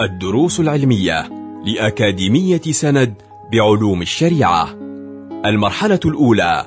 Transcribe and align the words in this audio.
الدروس 0.00 0.60
العلمية 0.60 1.28
لأكاديمية 1.64 2.60
سند 2.60 3.14
بعلوم 3.52 4.02
الشريعة. 4.02 4.68
المرحلة 5.44 6.00
الأولى 6.04 6.66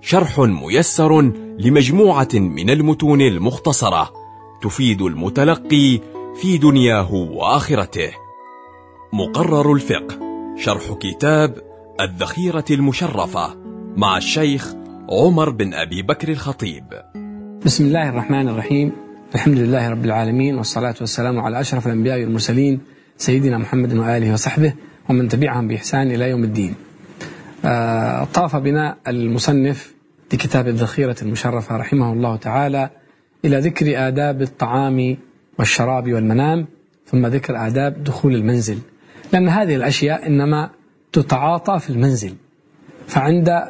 شرح 0.00 0.38
ميسر 0.38 1.20
لمجموعة 1.58 2.28
من 2.34 2.70
المتون 2.70 3.20
المختصرة 3.20 4.12
تفيد 4.62 5.02
المتلقي 5.02 6.00
في 6.40 6.58
دنياه 6.58 7.14
وآخرته. 7.14 8.10
مقرر 9.12 9.72
الفقه 9.72 10.18
شرح 10.58 10.92
كتاب 11.00 11.54
الذخيرة 12.00 12.64
المشرفة 12.70 13.56
مع 13.96 14.16
الشيخ 14.16 14.74
عمر 15.10 15.50
بن 15.50 15.74
أبي 15.74 16.02
بكر 16.02 16.28
الخطيب. 16.28 16.84
بسم 17.64 17.84
الله 17.84 18.08
الرحمن 18.08 18.48
الرحيم. 18.48 19.01
الحمد 19.34 19.58
لله 19.58 19.88
رب 19.88 20.04
العالمين 20.04 20.58
والصلاة 20.58 20.94
والسلام 21.00 21.40
على 21.40 21.60
أشرف 21.60 21.86
الأنبياء 21.86 22.20
والمرسلين 22.20 22.80
سيدنا 23.16 23.58
محمد 23.58 23.92
وآله 23.94 24.32
وصحبه 24.32 24.74
ومن 25.08 25.28
تبعهم 25.28 25.68
بإحسان 25.68 26.10
إلى 26.10 26.30
يوم 26.30 26.44
الدين. 26.44 26.74
آه، 27.64 28.24
طاف 28.24 28.56
بنا 28.56 28.96
المصنف 29.08 29.94
لكتاب 30.32 30.68
الذخيرة 30.68 31.16
المشرفة 31.22 31.76
رحمه 31.76 32.12
الله 32.12 32.36
تعالى 32.36 32.90
إلى 33.44 33.58
ذكر 33.60 34.08
آداب 34.08 34.42
الطعام 34.42 35.16
والشراب 35.58 36.12
والمنام 36.12 36.66
ثم 37.06 37.26
ذكر 37.26 37.66
آداب 37.66 38.04
دخول 38.04 38.34
المنزل. 38.34 38.78
لأن 39.32 39.48
هذه 39.48 39.74
الأشياء 39.76 40.26
إنما 40.26 40.70
تتعاطى 41.12 41.78
في 41.78 41.90
المنزل 41.90 42.34
فعند 43.06 43.62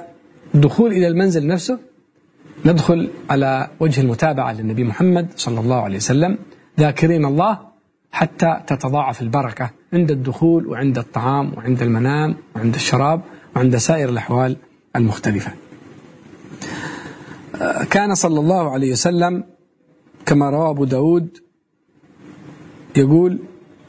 الدخول 0.54 0.92
إلى 0.92 1.08
المنزل 1.08 1.46
نفسه 1.46 1.78
ندخل 2.66 3.10
على 3.30 3.68
وجه 3.80 4.00
المتابعة 4.00 4.52
للنبي 4.52 4.84
محمد 4.84 5.28
صلى 5.36 5.60
الله 5.60 5.76
عليه 5.76 5.96
وسلم. 5.96 6.38
ذاكرين 6.80 7.24
الله 7.24 7.58
حتى 8.12 8.60
تتضاعف 8.66 9.22
البركة 9.22 9.70
عند 9.92 10.10
الدخول 10.10 10.66
وعند 10.66 10.98
الطعام 10.98 11.52
وعند 11.56 11.82
المنام 11.82 12.36
وعند 12.56 12.74
الشراب 12.74 13.20
وعند 13.56 13.76
سائر 13.76 14.08
الأحوال 14.08 14.56
المختلفة. 14.96 15.52
كان 17.90 18.14
صلى 18.14 18.40
الله 18.40 18.70
عليه 18.70 18.92
وسلم 18.92 19.44
كما 20.26 20.50
روى 20.50 20.70
أبو 20.70 20.84
داود 20.84 21.38
يقول 22.96 23.38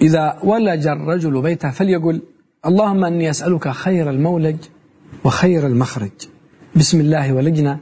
إذا 0.01 0.39
ولج 0.43 0.87
الرجل 0.87 1.41
بيته 1.41 1.69
فليقل 1.69 2.21
اللهم 2.65 3.05
أني 3.05 3.29
أسألك 3.29 3.67
خير 3.69 4.09
المولج 4.09 4.57
وخير 5.23 5.67
المخرج. 5.67 6.11
بسم 6.75 6.99
الله 6.99 7.33
ولجنا 7.33 7.79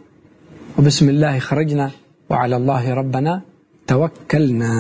وبسم 0.78 1.10
الله 1.10 1.40
خرجنا 1.40 1.92
وعلى 2.30 2.56
الله 2.56 2.94
ربنا 2.94 3.42
توكلنا. 3.88 4.72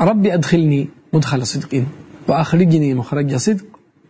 ربي 0.00 0.34
أدخلني 0.34 0.88
مدخل 1.12 1.46
صدق 1.46 1.84
وأخرجني 2.28 2.94
مخرج 2.94 3.36
صدق 3.36 3.64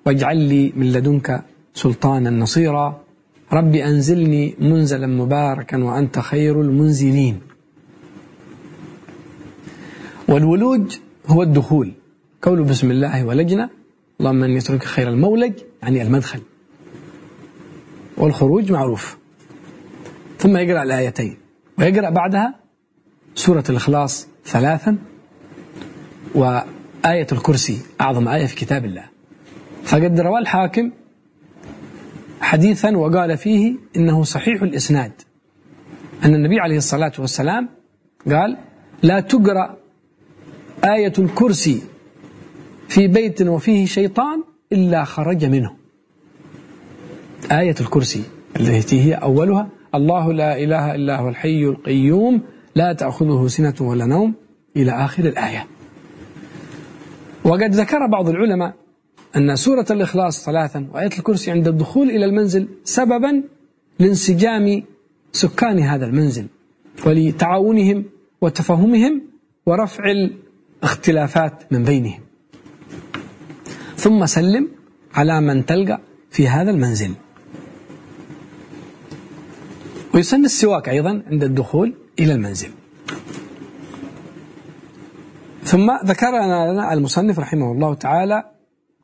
واجعل 0.06 0.36
لي 0.36 0.72
من 0.76 0.92
لدنك 0.92 1.44
سلطانا 1.74 2.30
نصيرا. 2.30 3.00
ربي 3.52 3.84
أنزلني 3.84 4.54
منزلا 4.60 5.06
مباركا 5.06 5.76
وأنت 5.84 6.18
خير 6.18 6.60
المنزلين. 6.60 7.40
والولوج 10.28 10.96
هو 11.26 11.42
الدخول. 11.42 11.92
قول 12.42 12.62
بسم 12.64 12.90
الله 12.90 13.24
ولجنا 13.24 13.70
اللهم 14.20 14.44
أني 14.44 14.58
أسألك 14.58 14.84
خير 14.84 15.08
المولج 15.08 15.52
يعني 15.82 16.02
المدخل. 16.02 16.40
والخروج 18.20 18.72
معروف. 18.72 19.18
ثم 20.38 20.56
يقرأ 20.56 20.82
الآيتين. 20.82 21.36
ويقرأ 21.78 22.10
بعدها 22.10 22.54
سورة 23.34 23.64
الإخلاص 23.70 24.28
ثلاثا 24.44 24.98
وآية 26.34 27.26
الكرسي 27.32 27.78
أعظم 28.00 28.28
آية 28.28 28.46
في 28.46 28.56
كتاب 28.56 28.84
الله. 28.84 29.04
فقد 29.84 30.20
روى 30.20 30.38
الحاكم 30.38 30.90
حديثا 32.40 32.96
وقال 32.96 33.36
فيه 33.36 33.74
إنه 33.96 34.22
صحيح 34.22 34.62
الإسناد 34.62 35.12
أن 36.24 36.34
النبي 36.34 36.60
عليه 36.60 36.76
الصلاة 36.76 37.12
والسلام 37.18 37.68
قال 38.30 38.56
لا 39.02 39.20
تقرأ 39.20 39.76
آية 40.84 41.12
الكرسي 41.18 41.82
في 42.88 43.08
بيت 43.08 43.42
وفيه 43.42 43.86
شيطان 43.86 44.44
إلا 44.72 45.04
خرج 45.04 45.44
منه. 45.44 45.79
آية 47.52 47.74
الكرسي 47.80 48.22
التي 48.60 49.00
هي 49.00 49.14
أولها 49.14 49.68
الله 49.94 50.32
لا 50.32 50.58
إله 50.62 50.94
إلا 50.94 51.16
هو 51.16 51.28
الحي 51.28 51.64
القيوم 51.64 52.40
لا 52.74 52.92
تأخذه 52.92 53.46
سنة 53.46 53.74
ولا 53.80 54.06
نوم 54.06 54.34
إلى 54.76 54.90
آخر 54.90 55.24
الآية. 55.24 55.66
وقد 57.44 57.74
ذكر 57.74 58.06
بعض 58.06 58.28
العلماء 58.28 58.74
أن 59.36 59.56
سورة 59.56 59.86
الإخلاص 59.90 60.44
ثلاثا 60.44 60.88
وآية 60.92 61.18
الكرسي 61.18 61.50
عند 61.50 61.68
الدخول 61.68 62.10
إلى 62.10 62.24
المنزل 62.24 62.68
سببا 62.84 63.42
لانسجام 63.98 64.82
سكان 65.32 65.78
هذا 65.78 66.06
المنزل 66.06 66.46
ولتعاونهم 67.06 68.04
وتفاهمهم 68.40 69.22
ورفع 69.66 70.04
الاختلافات 70.82 71.72
من 71.72 71.84
بينهم. 71.84 72.20
ثم 73.96 74.26
سلم 74.26 74.68
على 75.14 75.40
من 75.40 75.66
تلقى 75.66 76.00
في 76.30 76.48
هذا 76.48 76.70
المنزل. 76.70 77.10
ويسن 80.14 80.44
السواك 80.44 80.88
أيضا 80.88 81.22
عند 81.26 81.44
الدخول 81.44 81.94
إلى 82.18 82.32
المنزل. 82.32 82.68
ثم 85.64 85.90
ذكر 86.04 86.30
لنا 86.30 86.92
المصنف 86.92 87.38
رحمه 87.38 87.72
الله 87.72 87.94
تعالى 87.94 88.44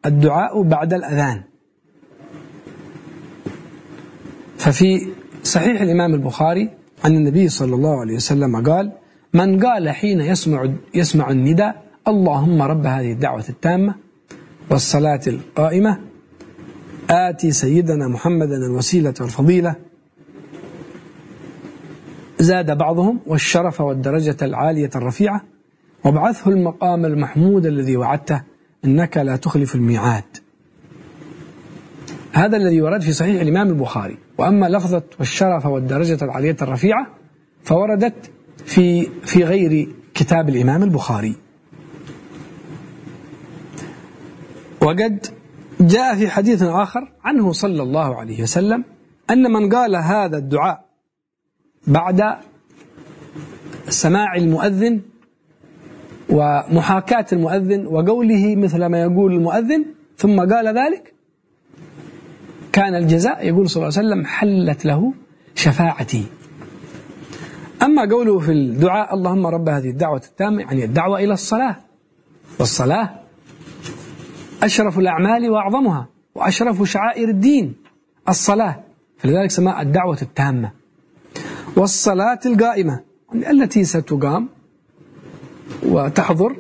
الدعاء 0.07 0.63
بعد 0.63 0.95
الأذان. 0.95 1.43
ففي 4.59 5.07
صحيح 5.43 5.81
الإمام 5.81 6.15
البخاري 6.15 6.71
عن 7.05 7.15
النبي 7.15 7.49
صلى 7.49 7.75
الله 7.75 8.01
عليه 8.01 8.15
وسلم 8.15 8.63
قال 8.63 8.93
من 9.35 9.65
قال 9.65 9.91
حين 9.91 10.21
يسمع 10.21 10.73
يسمع 10.95 11.31
النداء 11.31 11.83
اللهم 12.09 12.63
رب 12.63 12.87
هذه 12.87 13.13
الدعوة 13.13 13.45
التامة 13.49 13.95
والصلاة 14.71 15.21
القائمة 15.27 16.01
آتي 17.11 17.53
سيدنا 17.53 18.09
محمدا 18.09 18.57
الوسيلة 18.57 19.15
والفضيلة 19.21 19.77
زاد 22.39 22.79
بعضهم 22.79 23.21
والشرف 23.27 23.81
والدرجة 23.81 24.37
العالية 24.43 24.91
الرفيعة. 24.97 25.41
وابعثه 26.05 26.51
المقام 26.51 27.05
المحمود 27.05 27.67
الذي 27.67 27.97
وعدته 27.97 28.43
إنك 28.85 29.17
لا 29.17 29.37
تخلف 29.37 29.75
الميعاد. 29.75 30.25
هذا 32.33 32.57
الذي 32.57 32.83
ورد 32.83 33.01
في 33.01 33.13
صحيح 33.13 33.41
الإمام 33.41 33.69
البخاري. 33.69 34.19
وأما 34.39 34.67
لفظة 34.69 35.03
والشرف 35.19 35.67
والدرجة 35.67 36.25
العالية 36.25 36.57
الرفيعة 36.63 37.07
فوردت 37.63 38.31
في 38.65 39.09
في 39.23 39.45
غير 39.45 39.89
كتاب 40.15 40.49
الإمام 40.49 40.83
البخاري. 40.83 41.37
وقد 44.83 45.27
جاء 45.81 46.15
في 46.17 46.29
حديث 46.29 46.63
آخر 46.63 47.13
عنه 47.25 47.53
صلى 47.53 47.83
الله 47.83 48.17
عليه 48.17 48.43
وسلم 48.43 48.85
أن 49.31 49.53
من 49.53 49.75
قال 49.75 49.97
هذا 49.97 50.37
الدعاء 50.37 50.86
بعد 51.87 52.37
سماع 53.89 54.37
المؤذن 54.37 55.01
ومحاكاة 56.31 57.27
المؤذن 57.33 57.87
وقوله 57.87 58.57
مثل 58.57 58.87
ما 58.87 59.01
يقول 59.01 59.33
المؤذن 59.33 59.85
ثم 60.17 60.41
قال 60.41 60.67
ذلك 60.69 61.15
كان 62.73 62.95
الجزاء 62.95 63.47
يقول 63.47 63.71
صلى 63.71 63.83
الله 63.83 63.99
عليه 63.99 64.09
وسلم 64.09 64.27
حلت 64.27 64.85
له 64.85 65.13
شفاعتي. 65.55 66.27
أما 67.83 68.11
قوله 68.11 68.39
في 68.39 68.53
الدعاء 68.53 69.15
اللهم 69.15 69.47
رب 69.47 69.69
هذه 69.69 69.91
الدعوة 69.91 70.23
التامة 70.31 70.61
يعني 70.61 70.85
الدعوة 70.85 71.19
إلى 71.19 71.33
الصلاة 71.33 71.77
والصلاة 72.59 73.11
أشرف 74.63 74.99
الأعمال 74.99 75.51
وأعظمها 75.51 76.09
وأشرف 76.35 76.83
شعائر 76.83 77.29
الدين 77.29 77.75
الصلاة. 78.29 78.81
فلذلك 79.19 79.51
سماء 79.51 79.83
الدعوة 79.83 80.19
التامة. 80.23 80.71
والصلاة 81.77 82.41
القائمة 82.47 83.01
التي 83.35 83.85
ستقام 83.85 84.49
وتحضر 85.83 86.57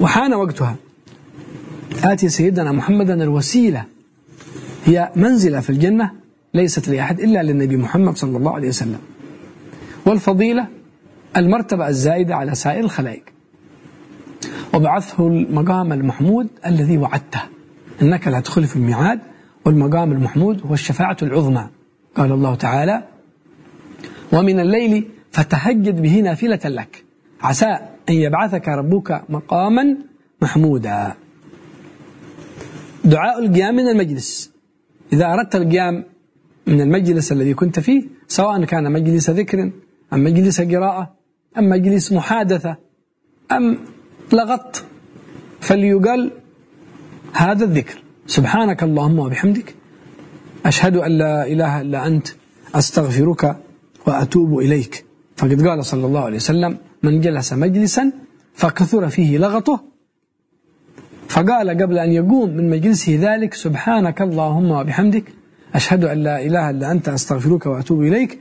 وحان 0.00 0.34
وقتها. 0.34 0.76
آتي 2.04 2.28
سيدنا 2.28 2.72
محمدا 2.72 3.22
الوسيلة. 3.22 3.84
هي 4.84 5.12
منزلة 5.16 5.60
في 5.60 5.70
الجنة 5.70 6.10
ليست 6.54 6.88
لأحد 6.88 7.20
إلا 7.20 7.42
للنبي 7.42 7.76
محمد 7.76 8.16
صلى 8.16 8.36
الله 8.36 8.54
عليه 8.54 8.68
وسلم. 8.68 8.98
والفضيلة 10.06 10.66
المرتبة 11.36 11.88
الزائدة 11.88 12.34
على 12.34 12.54
سائر 12.54 12.84
الخلائق. 12.84 13.24
وبعثه 14.74 15.26
المقام 15.26 15.92
المحمود 15.92 16.48
الذي 16.66 16.98
وعدته. 16.98 17.40
إنك 18.02 18.28
لا 18.28 18.40
تخلف 18.40 18.76
الميعاد 18.76 19.20
والمقام 19.64 20.12
المحمود 20.12 20.66
هو 20.66 20.74
الشفاعة 20.74 21.16
العظمى. 21.22 21.68
قال 22.16 22.32
الله 22.32 22.54
تعالى 22.54 23.11
ومن 24.32 24.60
الليل 24.60 25.08
فتهجد 25.30 26.02
به 26.02 26.20
نافلة 26.20 26.60
لك. 26.64 27.04
عسى 27.40 27.78
أن 28.08 28.14
يبعثك 28.14 28.68
ربك 28.68 29.24
مقاما 29.28 29.96
محمودا. 30.42 31.14
دعاء 33.04 33.44
القيام 33.44 33.74
من 33.76 33.88
المجلس. 33.88 34.52
إذا 35.12 35.26
أردت 35.26 35.56
القيام 35.56 36.04
من 36.66 36.80
المجلس 36.80 37.32
الذي 37.32 37.54
كنت 37.54 37.80
فيه 37.80 38.02
سواء 38.28 38.64
كان 38.64 38.92
مجلس 38.92 39.30
ذكر 39.30 39.70
أم 40.12 40.24
مجلس 40.24 40.60
قراءة 40.60 41.14
أم 41.58 41.68
مجلس 41.68 42.12
محادثة 42.12 42.76
أم 43.52 43.78
لغط 44.32 44.84
فليقال 45.60 46.32
هذا 47.32 47.64
الذكر. 47.64 48.02
سبحانك 48.26 48.82
اللهم 48.82 49.18
وبحمدك 49.18 49.74
أشهد 50.66 50.96
أن 50.96 51.18
لا 51.18 51.46
إله 51.46 51.80
إلا 51.80 52.06
أنت 52.06 52.28
أستغفرك 52.74 53.56
وأتوب 54.06 54.58
إليك. 54.58 55.04
فقد 55.36 55.66
قال 55.66 55.84
صلى 55.84 56.06
الله 56.06 56.20
عليه 56.20 56.36
وسلم 56.36 56.78
من 57.02 57.20
جلس 57.20 57.52
مجلسا 57.52 58.12
فكثر 58.54 59.08
فيه 59.08 59.38
لغطه. 59.38 59.84
فقال 61.28 61.70
قبل 61.70 61.98
أن 61.98 62.12
يقوم 62.12 62.50
من 62.50 62.70
مجلسه 62.70 63.18
ذلك 63.20 63.54
سبحانك 63.54 64.22
اللهم 64.22 64.70
وبحمدك 64.70 65.24
أشهد 65.74 66.04
أن 66.04 66.22
لا 66.22 66.46
إله 66.46 66.70
إلا 66.70 66.92
أنت 66.92 67.08
أستغفرك 67.08 67.66
وأتوب 67.66 68.02
إليك 68.02 68.38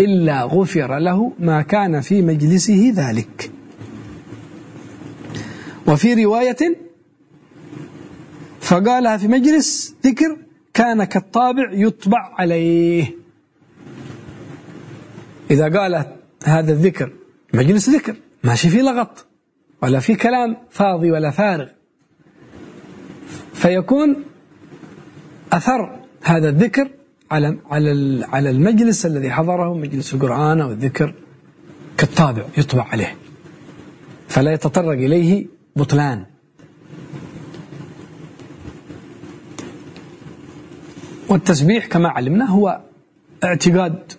إلا 0.00 0.42
غفر 0.42 0.98
له 0.98 1.32
ما 1.38 1.62
كان 1.62 2.00
في 2.00 2.22
مجلسه 2.22 2.92
ذلك. 2.96 3.50
وفي 5.86 6.24
رواية 6.24 6.76
فقالها 8.60 9.16
في 9.16 9.28
مجلس 9.28 9.94
ذكر 10.06 10.36
كان 10.74 11.04
كالطابع 11.04 11.72
يطبع 11.72 12.34
عليه. 12.38 13.18
إذا 15.50 15.78
قال 15.78 16.04
هذا 16.44 16.72
الذكر 16.72 17.12
مجلس 17.54 17.88
ذكر 17.88 18.16
ماشي 18.44 18.68
فيه 18.68 18.82
لغط 18.82 19.26
ولا 19.82 20.00
في 20.00 20.14
كلام 20.14 20.56
فاضي 20.70 21.10
ولا 21.10 21.30
فارغ. 21.30 21.68
فيكون 23.54 24.24
أثر 25.52 25.98
هذا 26.22 26.48
الذكر 26.48 26.90
على 27.30 27.58
على 27.70 28.24
على 28.28 28.50
المجلس 28.50 29.06
الذي 29.06 29.30
حضره 29.30 29.74
مجلس 29.74 30.14
القرآن 30.14 30.60
أو 30.60 30.70
الذكر 30.70 31.14
كالطابع 31.98 32.42
يطبع 32.58 32.84
عليه. 32.84 33.16
فلا 34.28 34.52
يتطرق 34.52 34.98
إليه 34.98 35.46
بطلان. 35.76 36.26
والتسبيح 41.28 41.86
كما 41.86 42.08
علمنا 42.08 42.44
هو 42.44 42.80
اعتقاد 43.44 44.12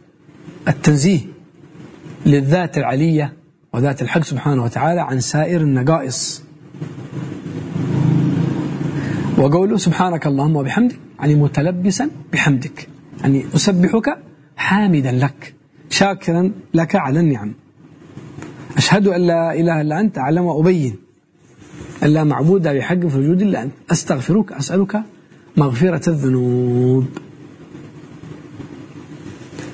التنزيه 0.68 1.20
للذات 2.26 2.78
العلية 2.78 3.34
وذات 3.74 4.02
الحق 4.02 4.24
سبحانه 4.24 4.64
وتعالى 4.64 5.02
عن 5.02 5.20
سائر 5.20 5.62
النقائص. 5.62 6.44
وقوله 9.38 9.78
سبحانك 9.78 10.28
اللهم 10.28 10.56
وبحمدك 10.56 10.96
يعني 11.20 11.36
متلبسا 11.36 12.10
بحمدك 12.34 12.88
يعني 13.22 13.46
أسبحك 13.56 14.18
حامدا 14.58 15.12
لك 15.12 15.54
شاكرا 15.90 16.52
لك 16.74 16.96
على 16.96 17.20
النعم. 17.20 17.54
أشهد 18.78 19.08
أن 19.08 19.22
لا 19.22 19.54
إله 19.54 19.82
إلا 19.82 20.00
أنت 20.00 20.18
أعلم 20.18 20.46
وأبين. 20.46 20.96
أن 22.04 22.10
لا 22.10 22.24
معبود 22.24 22.68
بحق 22.68 23.00
في 23.00 23.18
وجود 23.18 23.42
إلا 23.42 23.64
أنت. 23.64 23.72
أستغفرك 23.92 24.52
أسألك 24.52 25.02
مغفرة 25.58 26.10
الذنوب. 26.10 27.06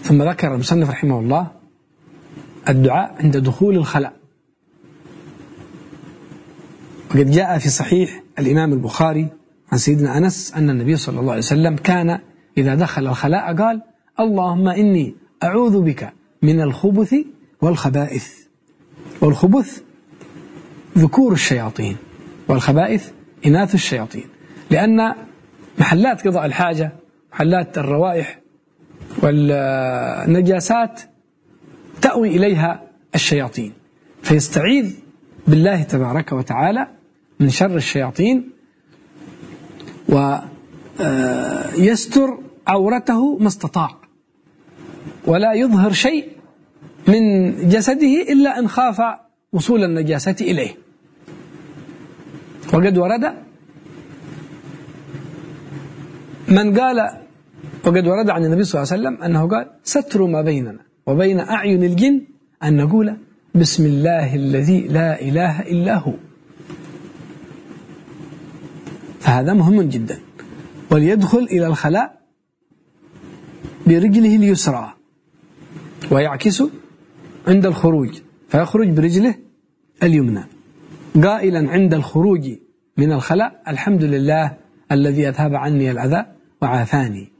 ثم 0.06 0.24
ذكر 0.24 0.54
المصنف 0.54 0.90
رحمه 0.90 1.20
الله 1.20 1.52
الدعاء 2.70 3.16
عند 3.20 3.38
دخول 3.38 3.76
الخلاء. 3.76 4.14
وقد 7.10 7.32
جاء 7.32 7.58
في 7.58 7.70
صحيح 7.70 8.24
الإمام 8.40 8.74
البخاري 8.74 9.30
عن 9.72 9.78
سيدنا 9.78 10.18
أنس 10.18 10.54
أن 10.54 10.70
النبي 10.70 10.96
صلى 10.96 11.20
الله 11.20 11.32
عليه 11.32 11.42
وسلم 11.42 11.76
كان 11.76 12.20
إذا 12.58 12.76
دخل 12.76 13.08
الخلاء 13.08 13.56
قال 13.56 13.82
اللهم 14.20 14.68
إني 14.68 15.16
أعوذ 15.44 15.82
بك 15.82 16.14
من 16.42 16.62
الخبث 16.62 17.16
والخبائث. 17.62 18.46
والخبث 19.22 19.82
ذكور 20.98 21.34
الشياطين 21.34 21.98
والخبائث 22.48 23.12
إناث 23.46 23.76
الشياطين 23.76 24.26
لأن 24.72 25.16
محلات 25.80 26.28
قضاء 26.28 26.46
الحاجة 26.46 26.92
محلات 27.34 27.78
الروائح 27.78 28.40
والنجاسات 29.24 31.02
تأوي 32.02 32.30
إليها 32.30 32.84
الشياطين 33.16 33.74
فيستعيذ 34.22 34.96
بالله 35.48 35.84
تبارك 35.84 36.32
وتعالى 36.32 36.88
من 37.40 37.50
شر 37.50 37.76
الشياطين 37.76 38.50
ويستر 41.00 42.38
عورته 42.68 43.38
ما 43.38 43.48
استطاع. 43.48 43.96
ولا 45.28 45.54
يظهر 45.54 45.92
شيء 45.92 46.30
من 47.08 47.56
جسده 47.70 48.22
إلا 48.32 48.60
إن 48.60 48.68
خاف 48.68 49.02
وصول 49.54 49.84
النجاسة 49.84 50.36
إليه. 50.42 50.76
وقد 52.74 52.98
ورد 52.98 53.34
من 56.48 56.80
قال 56.80 57.25
وقد 57.86 58.08
ورد 58.08 58.30
عن 58.30 58.46
النبي 58.46 58.64
صلى 58.64 58.82
الله 58.82 58.94
عليه 58.94 59.02
وسلم 59.02 59.24
أنه 59.24 59.48
قال 59.48 59.72
ستر 59.84 60.26
ما 60.26 60.42
بيننا 60.42 60.80
وبين 61.08 61.40
أعين 61.40 61.84
الجن 61.84 62.22
أن 62.64 62.78
نقول 62.78 63.18
بسم 63.56 63.86
الله 63.86 64.36
الذي 64.36 64.88
لا 64.88 65.22
إله 65.22 65.62
إلا 65.62 65.98
هو. 65.98 66.14
فهذا 69.20 69.54
مهم 69.54 69.82
جدا. 69.82 70.20
وليدخل 70.92 71.40
إلى 71.40 71.68
الخلاء 71.68 72.22
برجله 73.88 74.36
اليسرى 74.36 74.94
ويعكس 76.12 76.64
عند 77.48 77.66
الخروج 77.66 78.22
فيخرج 78.50 78.90
برجله 78.90 79.36
اليمنى. 80.04 80.44
قائلا 81.24 81.72
عند 81.72 81.94
الخروج 81.94 82.50
من 82.98 83.12
الخلاء 83.12 83.62
الحمد 83.68 84.04
لله 84.04 84.58
الذي 84.92 85.30
أذهب 85.30 85.56
عني 85.56 85.92
الأذى 85.92 86.26
وعافاني. 86.62 87.35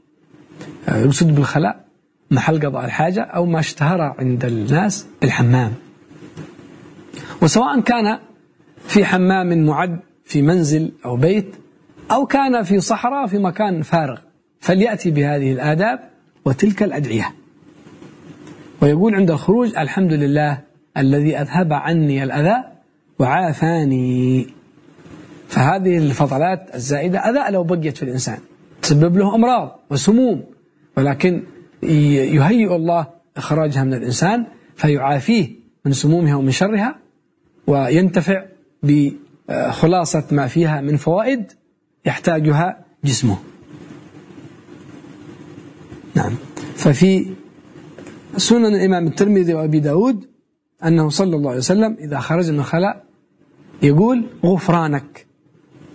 يقصد 0.88 1.34
بالخلاء 1.34 1.84
محل 2.30 2.66
قضاء 2.66 2.84
الحاجة 2.84 3.20
أو 3.22 3.46
ما 3.46 3.60
اشتهر 3.60 4.00
عند 4.00 4.44
الناس 4.44 5.06
بالحمام. 5.22 5.72
وسواء 7.42 7.80
كان 7.80 8.18
في 8.86 9.04
حمام 9.04 9.66
معد 9.66 10.00
في 10.24 10.42
منزل 10.42 10.92
أو 11.04 11.16
بيت 11.16 11.56
أو 12.10 12.26
كان 12.26 12.62
في 12.62 12.80
صحراء 12.80 13.26
في 13.26 13.38
مكان 13.38 13.82
فارغ 13.82 14.18
فليأتي 14.60 15.10
بهذه 15.10 15.52
الآداب 15.52 16.00
وتلك 16.44 16.82
الأدعية. 16.82 17.34
ويقول 18.82 19.14
عند 19.14 19.30
الخروج 19.30 19.76
الحمد 19.76 20.12
لله 20.12 20.60
الذي 20.96 21.36
أذهب 21.36 21.72
عني 21.72 22.24
الأذى 22.24 22.64
وعافاني. 23.18 24.46
فهذه 25.48 25.98
الفضلات 25.98 26.74
الزائدة 26.74 27.18
أذى 27.18 27.52
لو 27.52 27.64
بقيت 27.64 27.96
في 27.96 28.02
الإنسان 28.02 28.38
تسبب 28.82 29.16
له 29.16 29.34
أمراض 29.34 29.80
وسموم. 29.90 30.55
ولكن 30.96 31.42
يهيئ 31.82 32.76
الله 32.76 33.06
إخراجها 33.36 33.84
من 33.84 33.94
الإنسان 33.94 34.46
فيعافيه 34.76 35.50
من 35.84 35.92
سمومها 35.92 36.34
ومن 36.34 36.50
شرها 36.50 36.98
وينتفع 37.66 38.44
بخلاصة 38.82 40.24
ما 40.32 40.46
فيها 40.46 40.80
من 40.80 40.96
فوائد 40.96 41.52
يحتاجها 42.06 42.84
جسمه. 43.04 43.36
نعم. 46.14 46.32
ففي 46.76 47.26
سنن 48.36 48.74
الإمام 48.74 49.06
الترمذي 49.06 49.54
وأبي 49.54 49.80
داود 49.80 50.26
أنه 50.84 51.08
صلى 51.08 51.36
الله 51.36 51.48
عليه 51.48 51.58
وسلم 51.58 51.96
إذا 52.00 52.18
خرج 52.18 52.50
من 52.50 52.58
الخلاء 52.58 53.04
يقول 53.82 54.26
غفرانك 54.44 55.26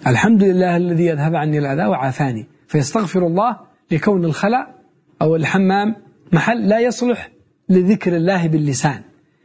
الحمد 0.08 0.44
لله 0.44 0.78
الذي 0.78 1.06
يذهب 1.06 1.36
عني 1.36 1.60
الأذى 1.60 1.86
وعافاني 1.86 2.48
فيستغفر 2.68 3.28
الله 3.28 3.58
لكون 3.92 4.26
الخلاء 4.26 4.81
أو 5.22 5.36
الحمام 5.36 5.96
محل 6.32 6.68
لا 6.68 6.80
يصلح 6.80 7.30
لذكر 7.70 8.16
الله 8.16 8.48
باللسان. 8.48 9.02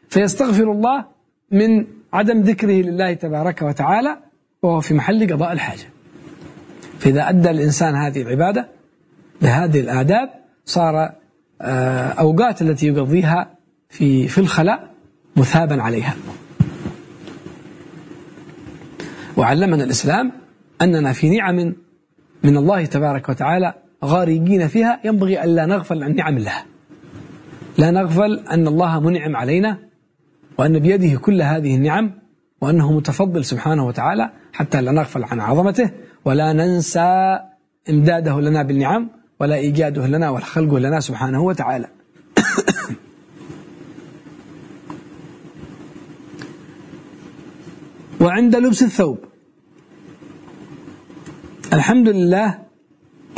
فيستغفر 0.08 0.72
الله 0.72 1.04
من 1.50 1.86
عدم 2.12 2.40
ذكره 2.40 2.72
لله 2.72 3.14
تبارك 3.14 3.62
وتعالى 3.62 4.18
وهو 4.62 4.80
في 4.80 4.94
محل 4.94 5.32
قضاء 5.32 5.52
الحاجة. 5.52 5.88
فإذا 6.98 7.28
أدى 7.28 7.50
الإنسان 7.50 7.94
هذه 7.94 8.22
العبادة 8.22 8.68
بهذه 9.42 9.80
الآداب 9.80 10.30
صار 10.64 11.12
آه، 11.62 12.08
أوقات 12.08 12.62
التي 12.62 12.86
يقضيها 12.86 13.54
في 13.88 14.28
في 14.28 14.38
الخلاء 14.38 14.94
مثابا 15.36 15.82
عليها. 15.82 16.16
وعلمنا 19.36 19.84
الإسلام 19.84 20.32
أننا 20.82 21.12
في 21.12 21.30
نعم 21.30 21.74
من 22.42 22.56
الله 22.56 22.84
تبارك 22.84 23.28
وتعالى 23.28 23.74
غارقين 24.04 24.68
فيها 24.68 25.00
ينبغي 25.04 25.44
أن 25.44 25.48
لا 25.48 25.66
نغفل 25.66 26.02
عن 26.02 26.14
نعم 26.14 26.36
الله. 26.36 26.62
لا 27.78 27.90
نغفل 27.90 28.38
أن 28.38 28.68
الله 28.68 29.00
منعم 29.00 29.36
علينا 29.36 29.78
وأن 30.58 30.78
بيده 30.78 31.18
كل 31.18 31.42
هذه 31.42 31.74
النعم 31.74 32.12
وأنه 32.60 32.92
متفضل 32.92 33.44
سبحانه 33.44 33.86
وتعالى 33.86 34.30
حتى 34.52 34.80
لا 34.80 34.92
نغفل 34.92 35.24
عن 35.24 35.40
عظمته 35.40 35.90
ولا 36.24 36.52
ننسى 36.52 37.38
إمداده 37.90 38.40
لنا 38.40 38.62
بالنعم 38.62 39.10
ولا 39.40 39.54
إيجاده 39.54 40.06
لنا 40.06 40.30
وخلقه 40.30 40.78
لنا 40.78 41.00
سبحانه 41.00 41.42
وتعالى. 41.42 41.88
وعند 48.20 48.56
لبس 48.56 48.82
الثوب. 48.82 49.18
الحمد 51.72 52.08
لله 52.08 52.65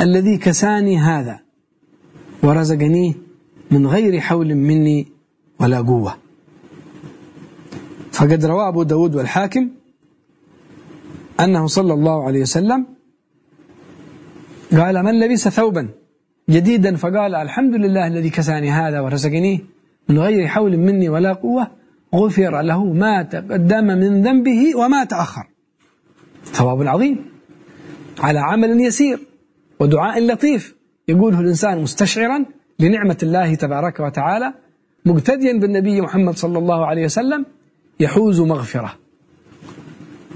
الذي 0.01 0.37
كساني 0.37 0.97
هذا 0.97 1.39
ورزقني 2.43 3.15
من 3.71 3.87
غير 3.87 4.19
حول 4.19 4.55
مني 4.55 5.07
ولا 5.59 5.81
قوة. 5.81 6.17
فقد 8.11 8.45
روى 8.45 8.67
أبو 8.67 8.83
داود 8.83 9.15
والحاكم 9.15 9.69
أنه 11.39 11.67
صلى 11.67 11.93
الله 11.93 12.23
عليه 12.23 12.41
وسلم 12.41 12.85
قال 14.71 15.03
من 15.03 15.19
لبس 15.19 15.47
ثوبا 15.47 15.89
جديدا 16.49 16.95
فقال 16.95 17.35
الحمد 17.35 17.75
لله 17.75 18.07
الذي 18.07 18.29
كساني 18.29 18.71
هذا 18.71 18.99
ورزقني 18.99 19.65
من 20.09 20.19
غير 20.19 20.47
حول 20.47 20.77
مني 20.77 21.09
ولا 21.09 21.33
قوة 21.33 21.67
غفر 22.15 22.61
له 22.61 22.93
ما 22.93 23.23
تقدم 23.23 23.85
من 23.85 24.21
ذنبه 24.21 24.75
وما 24.75 25.03
تأخر. 25.03 25.47
ثواب 26.45 26.87
عظيم 26.87 27.25
على 28.19 28.39
عمل 28.39 28.81
يسير. 28.81 29.28
ودعاء 29.79 30.27
لطيف 30.27 30.75
يقوله 31.07 31.39
الإنسان 31.39 31.81
مستشعرا 31.81 32.45
لنعمة 32.79 33.17
الله 33.23 33.55
تبارك 33.55 33.99
وتعالى 33.99 34.53
مقتديا 35.05 35.53
بالنبي 35.59 36.01
محمد 36.01 36.37
صلى 36.37 36.57
الله 36.57 36.85
عليه 36.85 37.05
وسلم 37.05 37.45
يحوز 37.99 38.41
مغفرة 38.41 38.93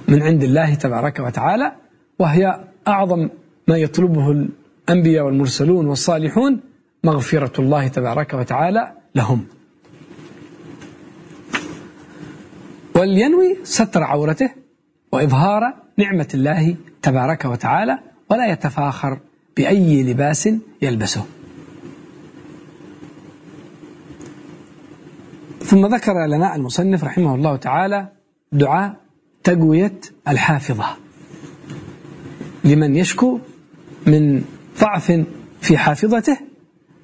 من 0.08 0.22
عند 0.22 0.44
الله 0.44 0.74
تبارك 0.76 1.20
وتعالى 1.20 1.72
وهي 2.20 2.60
أعظم 2.88 3.30
ما 3.68 3.78
يطلبه 3.78 4.32
الأنبياء 4.32 5.26
والمرسلون 5.26 5.88
والصالحون 5.88 6.60
مغفرة 7.04 7.62
الله 7.62 7.88
تبارك 7.88 8.34
وتعالى 8.34 8.92
لهم. 9.16 9.46
ولينوي 12.96 13.58
ستر 13.64 14.04
عورته 14.04 14.50
وإظهار 15.12 15.74
نعمة 15.98 16.28
الله 16.34 16.76
تبارك 17.02 17.46
وتعالى 17.46 18.00
ولا 18.30 18.52
يتفاخر 18.52 19.20
بأي 19.58 20.04
لباس 20.04 20.50
يلبسه. 20.82 21.26
ثم 25.60 25.86
ذكر 25.86 26.26
لنا 26.28 26.56
المصنف 26.56 27.04
رحمه 27.04 27.36
الله 27.36 27.56
تعالى 27.56 28.08
دعاء 28.52 28.96
تقوية 29.44 30.00
الحافظة. 30.28 30.86
لمن 32.64 32.96
يشكو 32.96 33.40
من 34.08 34.44
ضعف 34.80 35.12
في 35.62 35.78
حافظته 35.78 36.38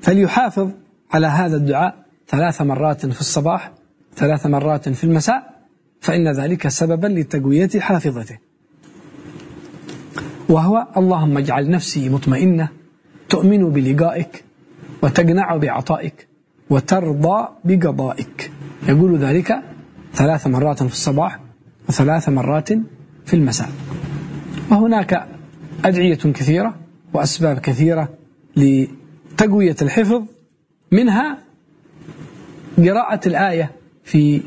فليحافظ 0.01 0.71
على 1.11 1.27
هذا 1.27 1.57
الدعاء 1.57 2.05
ثلاث 2.27 2.61
مرات 2.61 3.05
في 3.05 3.21
الصباح 3.21 3.71
ثلاث 4.15 4.45
مرات 4.45 4.89
في 4.89 5.03
المساء 5.03 5.65
فإن 6.01 6.27
ذلك 6.27 6.67
سببا 6.67 7.07
لتقوية 7.07 7.69
حافظته. 7.79 8.48
وهو 10.49 10.87
اللهم 10.97 11.37
اجعل 11.37 11.69
نفسي 11.69 12.09
مطمئنة 12.09 12.69
تؤمن 13.29 13.69
بلقائك 13.69 14.43
وتقنع 15.03 15.57
بعطائك 15.57 16.27
وترضى 16.69 17.47
بقضائك. 17.65 18.51
يقول 18.87 19.17
ذلك 19.17 19.59
ثلاث 20.13 20.47
مرات 20.47 20.83
في 20.83 20.91
الصباح 20.91 21.39
وثلاث 21.89 22.29
مرات 22.29 22.69
في 23.25 23.33
المساء. 23.33 23.69
وهناك 24.71 25.27
أدعية 25.85 26.15
كثيرة 26.15 26.75
وأسباب 27.13 27.59
كثيرة 27.59 28.09
لتقوية 28.55 29.75
الحفظ 29.81 30.23
منها 30.91 31.37
قراءة 32.77 33.27
الآية 33.27 33.71
في 34.03 34.41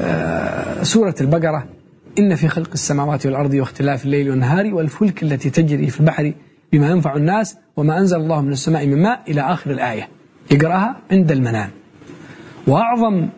آه، 0.00 0.82
سورة 0.82 1.14
البقرة. 1.20 1.77
إن 2.18 2.34
في 2.34 2.48
خلق 2.48 2.70
السماوات 2.72 3.26
والأرض 3.26 3.54
واختلاف 3.54 4.04
الليل 4.04 4.30
والنهار 4.30 4.74
والفلك 4.74 5.22
التي 5.22 5.50
تجري 5.50 5.90
في 5.90 6.00
البحر 6.00 6.32
بما 6.72 6.90
ينفع 6.90 7.16
الناس 7.16 7.56
وما 7.76 7.98
أنزل 7.98 8.16
الله 8.16 8.40
من 8.40 8.52
السماء 8.52 8.86
من 8.86 9.02
ماء 9.02 9.22
إلى 9.28 9.40
آخر 9.40 9.70
الآية. 9.70 10.08
يقرأها 10.50 11.00
عند 11.10 11.32
المنام. 11.32 11.70
وأعظم 12.66 13.28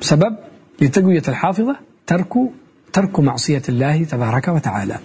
سبب 0.00 0.36
لتقوية 0.80 1.22
الحافظة 1.28 1.76
ترك 2.06 2.34
ترك 2.92 3.20
معصية 3.20 3.62
الله 3.68 4.04
تبارك 4.04 4.48
وتعالى. 4.48 4.98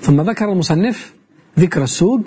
ثم 0.00 0.20
ذكر 0.20 0.52
المصنف 0.52 1.14
ذكر 1.58 1.82
السوق 1.82 2.20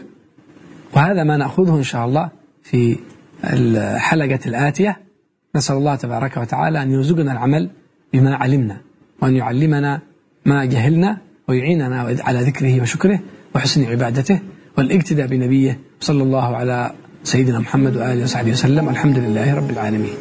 وهذا 0.93 1.24
ما 1.24 1.38
نأخذه 1.38 1.75
إن 1.75 1.84
شاء 1.84 2.05
الله 2.05 2.29
في 2.63 2.98
الحلقة 3.43 4.39
الآتية. 4.46 5.11
نسأل 5.55 5.75
الله 5.77 5.96
تبارك 5.96 6.38
وتعالى 6.38 6.84
أن 6.84 6.91
يرزقنا 6.91 7.31
العمل 7.31 7.70
بما 8.13 8.36
علمنا 8.36 8.81
وأن 9.22 9.36
يعلمنا 9.36 10.01
ما 10.46 10.65
جهلنا 10.65 11.17
ويعيننا 11.48 12.01
على 12.20 12.39
ذكره 12.39 12.81
وشكره 12.81 13.20
وحسن 13.55 13.86
عبادته 13.86 14.39
والإقتداء 14.77 15.27
بنبيه 15.27 15.79
صلى 16.00 16.24
الله 16.24 16.55
على 16.55 16.91
سيدنا 17.24 17.60
محمد 17.60 17.98
وآله 17.98 18.24
وصحبه 18.24 18.51
وسلم 18.51 18.89
الحمد 18.89 19.17
لله 19.17 19.55
رب 19.55 19.70
العالمين. 19.70 20.17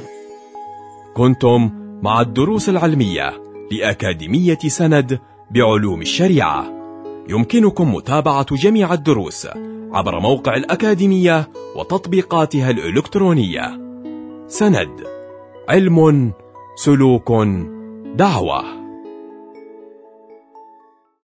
كنتم 1.16 1.70
مع 2.02 2.20
الدروس 2.20 2.68
العلمية 2.68 3.32
لأكاديمية 3.72 4.58
سند 4.58 5.18
بعلوم 5.50 6.00
الشريعة. 6.00 6.64
يمكنكم 7.28 7.94
متابعة 7.94 8.56
جميع 8.56 8.94
الدروس 8.94 9.48
عبر 9.92 10.20
موقع 10.20 10.56
الأكاديمية 10.56 11.48
وتطبيقاتها 11.76 12.70
الإلكترونية. 12.70 13.80
سند 14.48 15.19
علم 15.70 16.32
سلوك 16.74 17.32
دعوة. 18.14 18.79